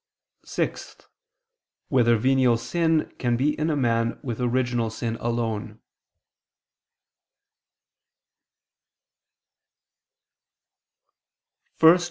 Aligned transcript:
(6) 0.45 0.97
Whether 1.89 2.17
venial 2.17 2.57
sin 2.57 3.13
can 3.19 3.37
be 3.37 3.51
in 3.59 3.69
a 3.69 3.75
man 3.75 4.19
with 4.23 4.41
original 4.41 4.89
sin 4.89 5.15
alone? 5.17 5.79